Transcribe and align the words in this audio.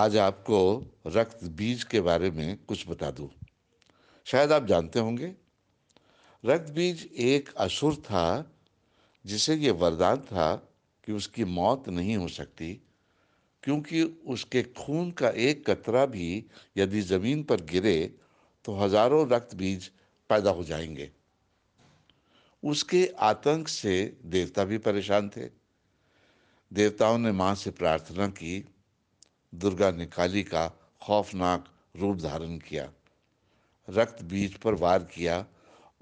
आज 0.00 0.16
आपको 0.16 0.58
रक्त 1.06 1.42
बीज 1.44 1.82
के 1.84 2.00
बारे 2.00 2.30
में 2.30 2.58
कुछ 2.68 2.88
बता 2.88 3.10
दूँ। 3.10 3.28
शायद 4.26 4.52
आप 4.52 4.66
जानते 4.66 5.00
होंगे, 5.00 5.34
रक्त 6.44 6.70
बीज 6.72 7.02
एक 7.18 7.48
असुर 7.56 7.96
था, 7.96 8.52
जिसे 9.24 9.54
ये 9.54 9.70
वरदान 9.70 10.20
था 10.20 10.54
कि 11.06 11.12
उसकी 11.12 11.44
मौत 11.44 11.88
नहीं 11.88 12.16
हो 12.16 12.28
सकती, 12.28 12.72
क्योंकि 13.62 14.02
उसके 14.02 14.62
खून 14.62 15.10
का 15.10 15.28
एक 15.28 15.70
कतरा 15.70 16.06
भी 16.06 16.44
यदि 16.76 17.00
ज़मीन 17.02 17.42
पर 17.42 17.60
गिरे 17.64 18.14
तो 18.64 18.78
हज़ारों 18.78 19.28
रक्त 19.30 19.54
बीज 19.54 19.90
पैदा 20.30 20.50
हो 20.50 20.64
जाएँगे 20.64 21.10
उसके 22.62 23.06
आतंक 23.18 23.68
से 23.68 24.18
देवता 24.24 24.64
भी 24.64 24.78
परेशान 24.78 25.28
थे 25.28 25.50
देवताओं 26.72 27.18
ने 27.18 27.32
माँ 27.32 27.54
से 27.54 27.70
प्रार्थना 27.70 28.26
की 28.26 28.64
दुर्गा 29.54 29.90
ने 29.90 30.06
काली 30.06 30.42
का 30.42 30.68
खौफनाक 31.02 31.68
रूप 31.96 32.18
धारण 32.18 32.58
किया। 32.58 32.92
रक्त 33.90 34.22
बीज 34.22 34.54
पर 34.54 34.74
वार 34.74 35.04
किया 35.04 35.46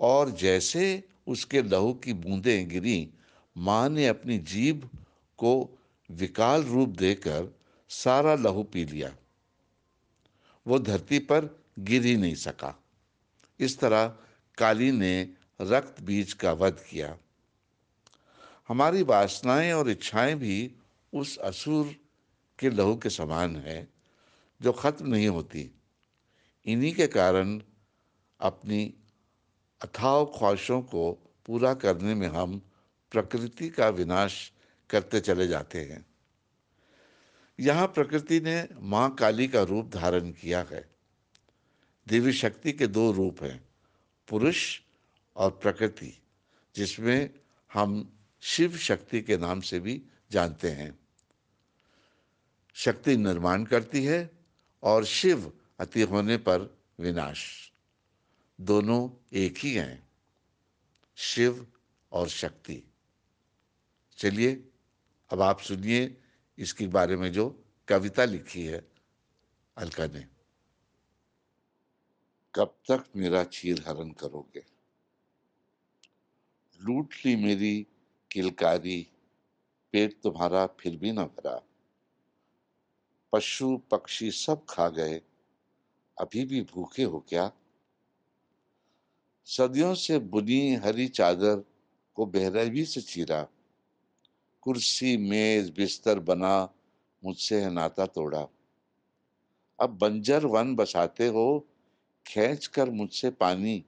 और 0.00 0.30
जैसे 0.30 1.08
उसके 1.26 1.62
लहू 1.62 1.92
की 1.92 2.12
बूंदें 2.12 2.68
गिरी, 2.68 3.10
माँ 3.56 3.88
ने 3.88 4.06
अपनी 4.06 4.38
जीभ 4.38 4.90
को 5.38 5.78
विकाल 6.10 6.62
रूप 6.62 6.88
देकर 6.88 7.58
सारा 7.88 8.34
लहू 8.34 8.62
पी 8.62 8.84
लिया। 8.84 9.16
वो 10.66 10.78
धरती 10.78 11.18
पर 11.18 11.62
गिर 11.78 12.04
ही 12.04 12.16
नहीं 12.16 12.34
सका। 12.34 12.82
इस 13.60 13.78
तरह 13.78 14.16
काली 14.58 14.92
ने 14.92 15.30
रक्त 15.60 16.02
बीज 16.02 16.32
का 16.32 16.52
वध 16.52 16.84
किया। 16.90 17.16
हमारी 18.68 19.02
वासनाएँ 19.02 19.72
और 19.72 19.90
इच्छाएँ 19.90 20.34
भी 20.34 20.74
उस 21.14 21.38
असुर 21.38 22.07
के 22.58 22.70
लहू 22.70 22.96
के 22.96 23.10
समान 23.10 23.56
है, 23.56 23.88
जो 24.62 24.72
खत्म 24.72 25.08
नहीं 25.08 25.28
होती। 25.28 25.70
इन्हीं 26.66 26.94
के 26.94 27.06
कारण 27.06 27.62
अपनी 28.40 28.94
अथाव 29.82 30.32
ख्वाहिशों 30.38 30.82
को 30.82 31.12
पूरा 31.46 31.74
करने 31.74 32.14
में 32.14 32.28
हम 32.28 32.62
प्रकृति 33.10 33.68
का 33.68 33.88
विनाश 33.88 34.52
करते 34.90 35.20
चले 35.20 35.46
जाते 35.46 35.84
हैं। 35.84 36.06
यहाँ 37.60 37.86
प्रकृति 37.86 38.40
ने 38.40 38.68
माँ 38.80 39.14
काली 39.14 39.48
का 39.48 39.62
रूप 39.62 39.88
धारण 39.88 40.30
किया 40.30 40.66
है। 40.72 40.90
देवी 42.08 42.32
शक्ति 42.32 42.72
के 42.72 42.86
दो 42.86 43.12
रूप 43.12 43.42
हैं, 43.42 43.68
पुरुष 44.28 44.80
और 45.36 45.50
प्रकृति, 45.50 46.22
जिसमें 46.76 47.30
हम 47.72 48.18
शिव 48.40 48.76
शक्ति 48.76 49.22
के 49.22 49.36
नाम 49.36 49.60
से 49.60 49.80
भी 49.80 50.02
जानते 50.30 50.70
हैं। 50.70 50.98
शक्ति 52.78 53.16
निर्माण 53.16 53.64
करती 53.64 54.04
है 54.04 54.30
और 54.82 55.04
शिव 55.04 55.60
अति 55.80 56.02
होने 56.02 56.36
पर 56.36 56.78
विनाश। 57.00 57.72
दोनों 58.60 59.10
एक 59.32 59.58
ही 59.58 59.74
हैं, 59.74 60.08
शिव 61.16 61.72
और 62.12 62.28
शक्ति। 62.28 62.82
चलिए, 64.16 64.68
अब 65.30 65.40
आप 65.40 65.60
सुनिए 65.60 66.16
इसके 66.58 66.86
बारे 66.86 67.16
में 67.16 67.32
जो 67.32 67.64
कविता 67.88 68.24
लिखी 68.24 68.64
है 68.64 68.88
अलका 69.76 70.06
ने। 70.06 70.26
कब 72.54 72.78
तक 72.90 73.04
मेरा 73.16 73.44
चीर 73.44 73.84
हरण 73.88 74.10
करोगे? 74.10 74.64
लूट 76.80 77.14
ली 77.24 77.36
मेरी 77.36 77.86
किलकारी, 78.32 79.08
पेट 79.92 80.20
तुम्हारा 80.22 80.66
फिर 80.66 80.96
भी 80.96 81.12
ना 81.12 81.24
भरा। 81.24 81.67
पशु, 83.32 83.80
पक्षी 83.90 84.30
सब 84.30 84.66
खा 84.68 84.88
गए। 84.88 85.22
अभी 86.20 86.44
भी 86.44 86.60
भूखे 86.60 87.02
हो 87.02 87.24
क्या? 87.28 87.52
सदियों 89.44 89.94
से 89.94 90.18
बुनी 90.18 90.74
हरी 90.74 91.08
चादर 91.08 91.64
को 92.14 92.26
बेरहमी 92.26 92.84
से 92.84 93.00
चीरा। 93.00 93.48
कुर्सी, 94.60 95.16
मेज, 95.16 95.70
बिस्तर 95.70 96.18
बना, 96.18 96.74
मुझसे 97.24 97.60
है 97.60 97.70
नाता 97.70 98.06
तोड़ा। 98.06 98.46
अब 99.80 99.90
बंजर 99.98 100.46
वन 100.46 100.74
बसाते 100.74 101.26
हो 101.26 101.68
खींच 102.26 102.66
कर 102.66 102.90
मुझसे 102.90 103.30
पानी। 103.30 103.84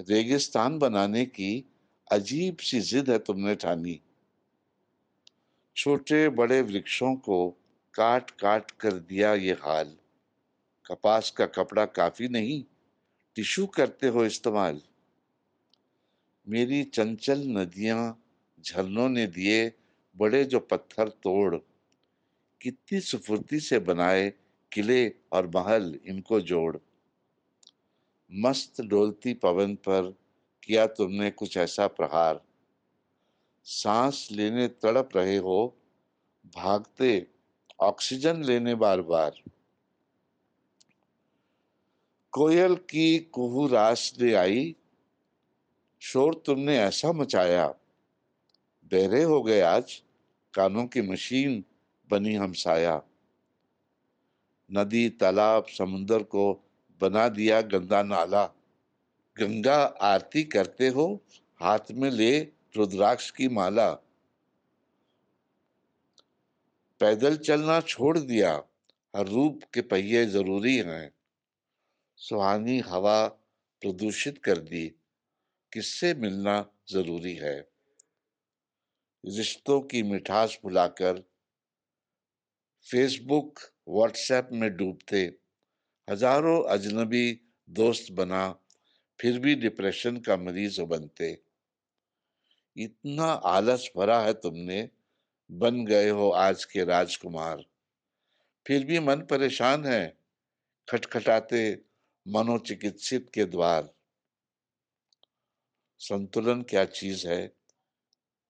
रेगिस्तान 0.00 0.78
बनाने 0.78 1.24
की 1.24 1.64
अजीब 2.12 2.56
सी 2.56 2.80
जिद 2.80 3.10
है 3.10 3.18
तुमने 3.18 3.54
ठानी। 3.54 4.00
छोटे 5.76 6.28
बड़े 6.28 6.62
वृक्षों 6.62 7.14
को 7.14 7.59
काट 7.94 8.30
काट 8.30 8.70
कर 8.70 8.92
दिया 8.92 9.34
ये 9.34 9.52
हाल। 9.52 9.96
कपास 10.86 11.30
का 11.30 11.46
कपड़ा 11.46 11.86
काफ़ी 11.86 12.28
नहीं, 12.28 12.64
टिशू 13.36 13.66
करते 13.66 14.08
हो 14.08 14.24
इस्तेमाल। 14.24 14.80
मेरी 16.48 16.84
चंचल 16.84 17.38
नदियाँ 17.38 18.24
झरनों 18.60 19.08
ने 19.08 19.26
दिए 19.26 19.72
बड़े 20.16 20.44
जो 20.44 20.60
पत्थर 20.60 21.08
तोड़। 21.08 21.56
कितनी 22.60 23.00
सुफुर्ती 23.00 23.60
से 23.60 23.78
बनाए 23.78 24.32
किले 24.72 25.12
और 25.32 25.46
महल 25.46 26.00
इनको 26.06 26.40
जोड़। 26.40 26.76
मस्त 28.32 28.80
डोलती 28.80 29.34
पवन 29.34 29.74
पर 29.74 30.14
किया 30.62 30.86
तुमने 30.86 31.30
कुछ 31.30 31.56
ऐसा 31.56 31.86
प्रहार। 31.86 32.40
सांस 33.64 34.28
लेने 34.32 34.68
तड़प 34.68 35.08
रहे 35.16 35.36
हो, 35.36 35.76
भागते 36.56 37.26
ऑक्सीजन 37.80 38.42
लेने 38.42 38.74
बार 38.74 39.00
बार 39.00 39.32
कोयल 42.32 42.74
की 42.74 43.18
कुहू 43.18 43.66
रास 43.66 44.14
ले 44.20 44.34
आई, 44.34 44.76
शोर 46.00 46.42
तुमने 46.46 46.78
ऐसा 46.78 47.12
मचाया, 47.12 47.66
बहरे 48.92 49.22
हो 49.22 49.42
गए 49.42 49.60
आज, 49.60 50.02
कानों 50.54 50.86
की 50.86 51.02
मशीन 51.02 51.64
बनी 52.10 52.34
हमसाया। 52.34 53.02
नदी, 54.72 55.08
तालाब, 55.08 55.66
समुंदर 55.78 56.22
को 56.22 56.64
बना 57.00 57.28
दिया 57.28 57.60
गंदा 57.60 58.02
नाला, 58.02 58.44
गंगा 59.38 59.82
आरती 59.82 60.44
करते 60.44 60.88
हो, 60.88 61.20
हाथ 61.60 61.92
में 61.92 62.10
ले 62.10 62.40
रुद्राक्ष 62.76 63.30
की 63.30 63.48
माला। 63.48 63.98
पैदल 67.00 67.36
चलना 67.36 67.80
छोड़ 67.80 68.18
दिया, 68.18 68.62
हर 69.16 69.26
रूप 69.26 69.60
के 69.74 69.80
पहिए 69.80 70.26
ज़रूरी 70.26 70.76
हैं। 70.76 71.12
सुहानी 72.16 72.78
हवा 72.78 73.26
प्रदूषित 73.82 74.38
कर 74.38 74.58
दी, 74.58 74.86
किससे 75.72 76.14
मिलना 76.14 76.70
ज़रूरी 76.90 77.34
है? 77.34 77.70
रिश्तों 79.26 79.80
की 79.80 80.02
मिठास 80.02 80.58
भुलाकर 80.64 81.24
फेसबुक, 82.86 83.58
व्हाट्सएप 83.88 84.48
में 84.52 84.76
डूबते, 84.76 85.36
हज़ारों 86.10 86.64
अजनबी 86.64 87.40
दोस्त 87.68 88.12
बना, 88.12 88.58
फिर 89.20 89.38
भी 89.38 89.54
डिप्रेशन 89.54 90.16
का 90.16 90.36
मरीज़ 90.36 90.82
बनते। 90.82 91.42
इतना 92.76 93.24
आलस 93.24 93.90
भरा 93.96 94.20
है 94.20 94.32
तुमने 94.32 94.88
बन 95.52 95.86
गए 95.86 96.08
हो 96.08 96.30
आज 96.30 96.64
के 96.64 96.84
राजकुमार। 96.84 97.64
फिर 98.66 98.84
भी 98.84 98.98
मन 98.98 99.20
परेशान 99.20 99.86
है 99.86 100.18
खटखटाते 100.90 101.84
मनोचिकित्सित 102.28 103.30
के 103.34 103.44
द्वार। 103.44 103.94
संतुलन 105.98 106.62
क्या 106.62 106.84
चीज़ 106.84 107.28
है 107.28 107.46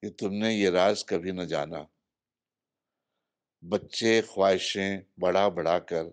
कि 0.03 0.11
तुमने 0.11 0.55
ये 0.55 0.71
राज 0.71 1.03
कभी 1.03 1.33
न 1.33 1.47
जाना। 1.47 1.87
बच्चे, 3.65 4.23
ख्वाहिशें 4.23 5.07
बढ़ा 5.21 5.49
बढ़ा 5.49 5.79
कर 5.79 6.05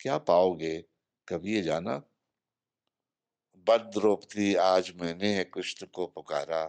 क्या 0.00 0.18
पाओगे 0.18 0.84
कभी 1.28 1.54
ये 1.54 1.62
जाना? 1.62 2.02
बद 3.68 3.80
द्रौपदी 3.80 4.54
आज 4.54 4.92
मैंने 4.96 5.34
है 5.34 5.44
कृष्ण 5.44 5.86
को 5.86 6.06
पुकारा। 6.06 6.64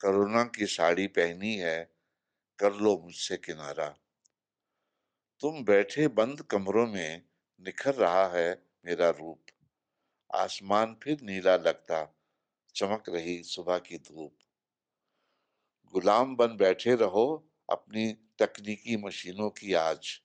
करुणा 0.00 0.44
की 0.44 0.66
साड़ी 0.66 1.06
पहनी 1.06 1.54
है 1.54 1.93
कर 2.58 2.72
लो 2.72 2.98
मुझसे 2.98 3.36
किनारा। 3.36 3.88
तुम 5.40 5.64
बैठे 5.64 6.08
बंद 6.08 6.42
कमरों 6.42 6.86
में 6.86 7.22
निखर 7.60 7.94
रहा 7.94 8.26
है 8.26 8.66
मेरा 8.86 9.10
रूप। 9.10 9.46
आसमान 10.34 10.96
फिर 11.02 11.20
नीला 11.22 11.56
लगता, 11.56 12.20
चमक 12.74 13.04
रही 13.08 13.42
सुबह 13.42 13.78
की 13.78 13.98
धूप। 13.98 14.38
गुलाम 15.92 16.36
बन 16.36 16.56
बैठे 16.56 16.94
रहो 16.94 17.50
अपनी 17.70 18.12
तकनीकी 18.12 18.96
मशीनों 18.96 19.50
की 19.50 19.74
आज। 19.74 20.20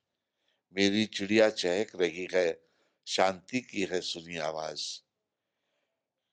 मेरी 0.74 1.06
चिड़िया 1.06 1.50
चहक 1.50 1.92
रही 1.96 2.28
है, 2.34 2.66
शांति 3.06 3.62
की 3.62 3.82
है 3.82 4.02
सुनी 4.02 4.38
आवाज़। 4.38 5.02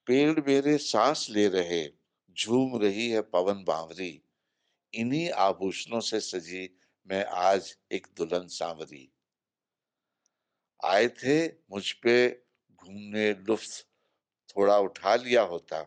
पेड़ 0.07 0.41
मेरे 0.41 0.79
सांस 0.79 1.27
ले 1.31 1.49
रहे, 1.49 1.91
झूम 2.31 2.83
रही 2.83 3.11
है 3.11 3.21
पवन 3.21 3.65
बावरी। 3.65 4.23
इन्हीं 4.97 5.31
आभूषणों 5.39 6.01
से 6.01 6.21
सजी 6.21 6.69
मैं 7.09 7.25
आज 7.25 7.75
एक 7.93 8.07
दुल्हन 8.17 8.47
सांवरी। 8.49 9.09
आए 10.81 11.09
थे 11.09 11.37
मुझ 11.47 11.93
पे 11.93 12.29
घूमने 12.29 13.33
लुफ्त 13.49 13.85
थोड़ा 14.49 14.79
उठा 14.79 15.15
लिया 15.17 15.43
होता। 15.45 15.83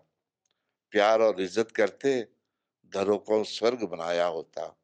प्यार 0.94 1.22
और 1.22 1.42
इज़्ज़त 1.42 1.72
करते 1.72 2.20
घरों 2.94 3.18
को 3.20 3.44
स्वर्ग 3.44 3.84
बनाया 3.84 4.26
होता। 4.28 4.76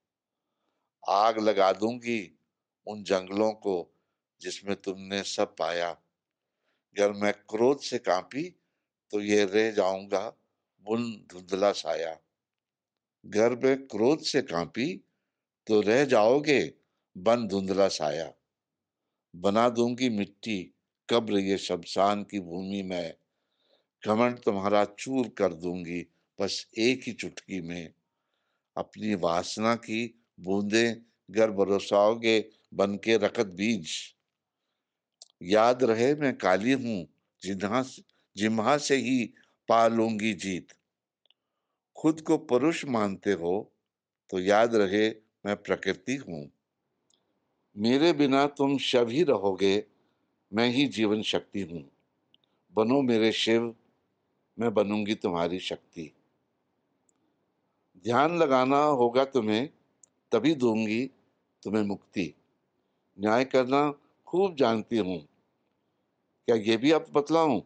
आग 1.03 1.39
लगा 1.39 1.71
दूँगी 1.73 2.19
उन 2.87 3.03
जंगलों 3.03 3.51
को 3.51 3.77
जिसमें 4.41 4.75
तुमने 4.75 5.23
सब 5.23 5.55
पाया। 5.55 5.89
अगर 5.89 7.11
मैं 7.13 7.33
क्रोध 7.49 7.79
से 7.81 7.97
कांपी 7.99 8.49
तो 9.13 9.21
ये 9.21 9.43
रह 9.45 9.71
जाऊँगा 9.71 10.27
बुन 10.85 11.11
धुंधला 11.31 11.71
साया। 11.73 12.17
घर 13.27 13.55
में 13.55 13.87
क्रोध 13.87 14.19
से 14.19 14.41
कांपी 14.41 15.03
तो 15.67 15.81
रह 15.81 16.05
जाओगे, 16.05 16.73
बन 17.17 17.47
धुंधला 17.47 17.87
साया। 17.87 18.33
बना 19.35 19.69
दूँगी 19.69 20.09
मिट्टी, 20.09 20.73
कब्र 21.09 21.37
ये 21.37 21.57
शमशान 21.57 22.23
की 22.23 22.39
भूमि 22.39 22.83
में। 22.83 23.13
घमंड 24.07 24.39
तुम्हारा 24.39 24.85
चूर 24.85 25.27
कर 25.27 25.53
दूँगी, 25.53 26.07
बस 26.41 26.67
एक 26.77 27.03
ही 27.07 27.13
चुटकी 27.13 27.61
में। 27.61 27.93
अपनी 28.77 29.15
वासना 29.15 29.75
की 29.75 30.19
बूंदे 30.39 31.01
घर 31.31 31.51
बरसाओगे, 31.51 32.49
बन 32.73 32.95
के 32.95 33.17
रखत 33.17 33.45
बीज। 33.45 33.89
याद 35.41 35.83
रहे 35.83 36.15
मैं 36.15 36.37
काली 36.37 36.71
हूँ, 36.71 37.07
जिन्हा 37.41 37.83
जिम्हा 38.37 38.77
से 38.77 38.95
ही 38.95 39.33
पा 39.69 39.87
लूँगी 39.87 40.33
जीत। 40.33 40.67
खुद 42.05 42.21
को 42.21 42.37
पुरुष 42.37 42.85
मानते 42.85 43.31
हो 43.31 43.71
तो 44.29 44.39
याद 44.39 44.75
रहे, 44.75 45.09
मैं 45.45 45.55
प्रकृति 45.55 46.15
हूँ। 46.15 46.51
मेरे 47.77 48.13
बिना 48.13 48.47
तुम 48.47 48.77
शव 48.77 49.09
ही 49.09 49.23
रहोगे, 49.23 49.85
मैं 50.53 50.69
ही 50.69 50.87
जीवन 50.87 51.21
शक्ति 51.21 51.61
हूँ। 51.61 51.91
बनो 52.73 53.01
मेरे 53.01 53.31
शिव, 53.31 53.75
मैं 54.59 54.73
बनूँगी 54.73 55.15
तुम्हारी 55.15 55.59
शक्ति। 55.59 56.11
ध्यान 58.03 58.37
लगाना 58.37 58.77
होगा 58.77 59.25
तुम्हें, 59.25 59.69
तभी 60.31 60.55
दूँगी 60.55 61.11
तुम्हें 61.63 61.83
मुक्ति। 61.83 62.33
न्याय 63.19 63.45
करना 63.45 63.93
खूब 64.27 64.55
जानती 64.55 64.97
हूँ। 64.97 65.19
क्या 66.45 66.55
ये 66.55 66.77
भी 66.77 66.91
आप 66.91 67.05
बतलाऊं? 67.13 67.61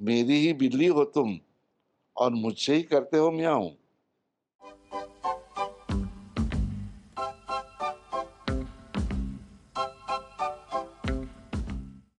मेरी 0.00 0.34
ही 0.34 0.52
बिल्ली 0.52 0.86
हो 0.86 1.04
तुम। 1.04 1.40
और 2.18 2.34
मुझसे 2.36 2.74
ही 2.76 2.82
करते 2.84 3.16
हो 3.18 3.30
म्याऊं? 3.32 3.70